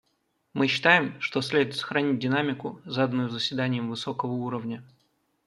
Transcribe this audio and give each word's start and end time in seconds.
Мы 0.55 0.65
считаем, 0.67 1.21
что 1.21 1.41
следует 1.43 1.75
сохранить 1.75 2.17
динамику, 2.17 2.81
заданную 2.85 3.29
Заседанием 3.29 3.87
высокого 3.91 4.31
уровня. 4.31 4.83